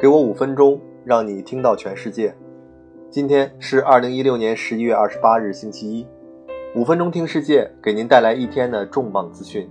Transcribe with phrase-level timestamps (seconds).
[0.00, 2.34] 给我五分钟，让你听到全世界。
[3.10, 6.06] 今天是二零一六年十一月二十八日，星期一。
[6.74, 9.70] 五分钟听世界，给您带来一天的重磅资讯。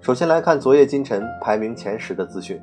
[0.00, 2.60] 首先来看昨夜今晨排名前十的资讯：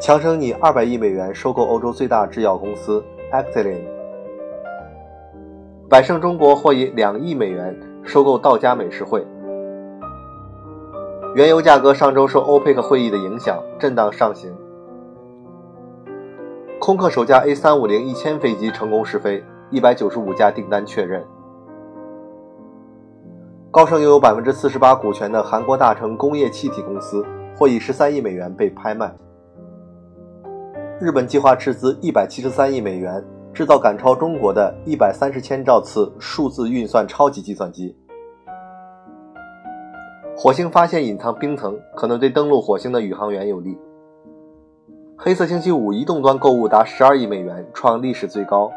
[0.00, 3.82] 强生拟二百亿美元收购欧洲最大制药公司 Actelion；
[5.90, 9.26] 百胜中国或以两亿美元收购道家美食汇。
[11.34, 14.50] 原油价格上周受欧佩克会议的影响震荡上行。
[16.86, 21.20] 空客首架 A350 一千飞机成功试飞，一百九十五架订单确认。
[23.72, 27.26] 高盛拥有百分之四十八股权的韩国大成工业气体公司
[27.56, 29.12] 或以十三亿美元被拍卖。
[31.00, 33.20] 日本计划斥资一百七十三亿美元
[33.52, 37.96] 制造赶超中国的一百三十千兆次数字运算超级计算机。
[40.36, 43.76] 火星发现隐藏冰层，可能对登陆火星的宇航员有利。
[45.18, 48.70] 黑色星期五移动端购物达十二亿美元，创历史最高。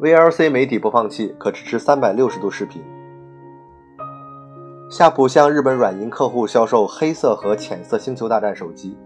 [0.00, 2.82] VLC 媒体播放器可支持三百六十度视频。
[4.90, 8.98] 夏普向日本软银客户销售黑色和浅色星球大战手机。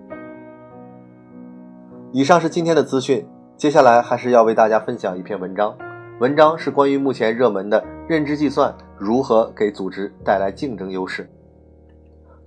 [2.11, 5.77] 以上是今天的资讯，接下来还是要为大家分享一篇文章。
[6.21, 11.31] 文章是关于目前热门的认知计算如何给组织带来竞争优势。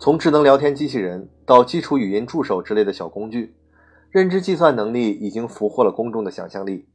[0.01, 3.53] 从智能聊天机器人到基础语音助手之类的小工具，
[4.09, 6.87] 认知计算能力已经俘获了公众的想象力。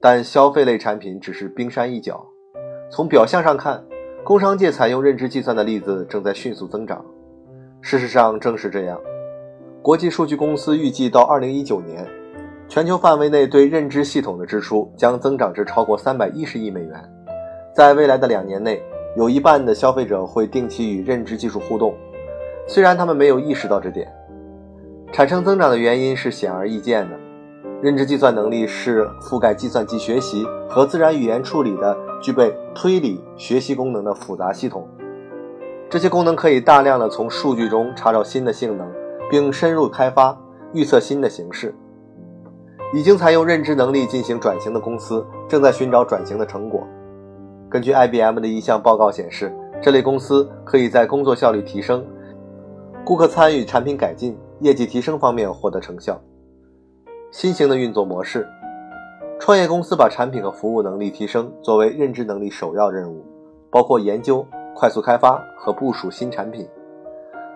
[0.00, 2.26] 但消费类产品只是冰山一角。
[2.90, 3.84] 从表象上看，
[4.24, 7.04] 工商界采用认知计算的例子正在迅速增长。
[7.80, 9.00] 事实上正是这样。
[9.80, 12.04] 国际数据公司预计到2019年。
[12.68, 17.02] 全球范围内对认知系统的支出将增长至超过三百一十亿美元，
[17.72, 18.82] 在未来的两年内，
[19.16, 21.94] 有一半的消费者会定期与认知技术互动，
[22.68, 24.06] 虽然他们没有意识到这点。
[25.10, 27.16] 产生增长的原因是显而易见的，
[27.80, 34.86] 认知计算能力是覆盖计算机学习和自然语言处理的具备推理学习功能的复杂系统，
[35.88, 38.86] 这些功能可以大量的从数据中查找新的性能，
[39.30, 40.38] 并深入开发
[40.74, 41.74] 预测新的形式。
[42.94, 46.86] 已经采用认知能力进行转型的公司正在寻找转型的成果。
[47.70, 52.04] 根据 IBM 的一项报告显示，这类公司可以在工作效率提升、
[53.08, 56.20] 顾客参与、产品改进、业绩提升方面获得成效。
[57.30, 58.46] 新型的运作模式，
[59.40, 63.24] 创业公司把产品和服务能力提升作为认知能力首要任务，
[63.70, 64.46] 包括研究、
[64.76, 66.68] 快速开发和部署新产品。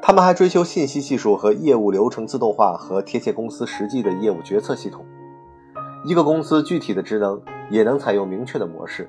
[0.00, 5.04] 他们还追求信息技术和业务流程自动化和贴切公司实际的业务决策系统。
[6.06, 7.38] 一个公司具体的职能
[7.68, 9.06] 也能采用明确的模式，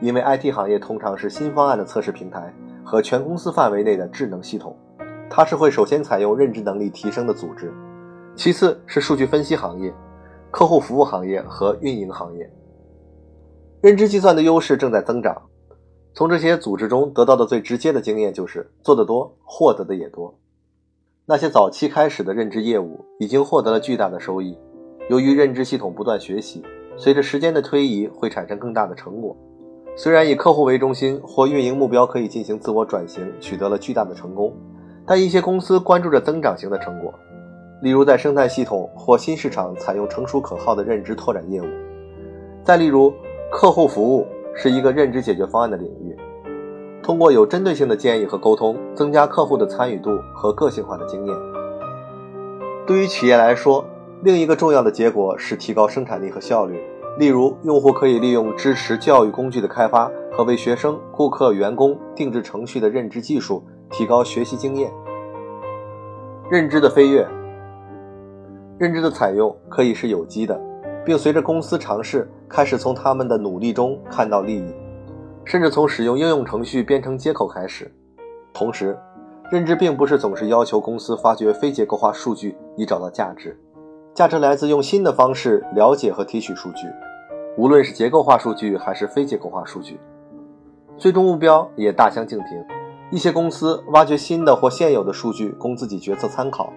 [0.00, 4.76] 因为 IT 行业通常是新方案的测试平台和全公司范围内的智能系统，
[5.28, 7.72] 它是会首先采用认知能力提升的组织，
[8.36, 9.92] 其次是数据分析行业、
[10.50, 12.50] 客户服务行业和运营行业。
[13.80, 15.42] 认知计算的优势正在增长，
[16.14, 20.38] 从这些组织中得到的最直接的经验就是做得多，获得的也多。
[21.26, 24.56] 那些早期开始的认知业务已经获得了巨大的收益。
[25.10, 26.62] 由于认知系统不断学习，
[26.96, 29.36] 随着时间的推移会产生更大的成果。
[29.96, 34.54] 虽然以客户为中心或运营目标可以进行自我转型，取得了巨大的成功，
[35.06, 37.12] 但一些公司关注着增长型的成果，
[37.82, 41.66] 例如在生态系统或新市场采用成熟可靠的认知拓展业务。
[42.62, 43.12] 再例如，
[43.50, 46.16] 客户服务是一个认知解决方案的领域，
[47.02, 51.36] 通过有针对性的建议和沟通，增加客户的参与度和个性化的经验。
[52.86, 53.84] 对于企业来说，
[54.22, 56.80] 另一个重要的结果是提高生产力和效率。
[57.18, 63.62] 例如，用户可以利用支持教育工具的开发和为学生、顾客、员工定制程序的认知技术，
[63.96, 64.92] 提高学习经验。
[66.50, 67.24] 认知的飞跃，
[68.76, 70.60] 认知的采用可以是有机的，
[71.04, 74.74] 并随着公司尝试开始从他们的努力中看到利益，
[75.44, 77.88] 甚至从使用应用程序编程接口开始。
[78.52, 78.98] 同时，
[79.48, 83.56] 认知并不是总是要求公司发掘非结构化数据以找到价值。
[84.12, 86.88] 价值来自用新的方式了解和提取数据，
[87.56, 90.00] 无论是结构化数据还是非结构化数据。
[90.98, 92.64] 最终目标也大相径庭。
[93.10, 96.72] 一些公司挖掘新的或现有的数据供自己决策参考，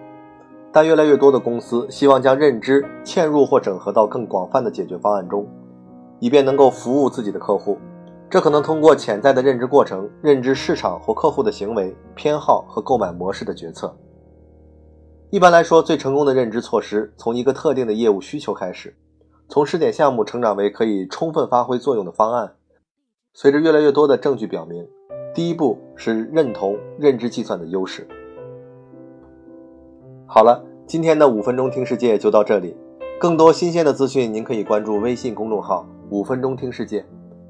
[0.70, 5.48] 但越来越多的公司希望将认知嵌入或整合到更广泛的解决方案中，
[6.20, 7.78] 以便能够服务自己的客户。
[8.30, 13.96] 这可能通过潜在的认知过程，认知市场或客户的行为偏好和购买模式的决策。
[15.30, 18.96] 一般来说，最成功的认知措施从一个特定的业务需求开始，
[19.48, 22.52] 从试点项目成长为可以充分发挥作用的方案。
[23.32, 24.86] 随着越来越多的证据表明，
[25.34, 28.06] 第一步是认同认知计算的优势。
[30.26, 32.76] 好了，今天的五分钟听世界就到这里，
[33.18, 37.04] 更多新鲜的资讯您可以关注微信公众号“五分钟听世界”。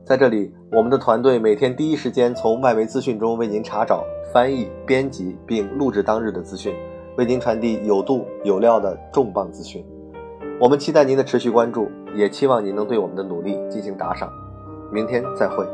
[0.05, 6.75] 在这里，我们的团队每天第一时间从外围资讯中为您查找、翻译、编辑并录制当日的资讯，
[7.17, 9.85] 为您传递有度有料的重磅资讯。
[10.61, 14.33] 我们期待您的持续关注，也期望您能对我们的努力进行打赏。
[14.91, 15.67] 明天再会。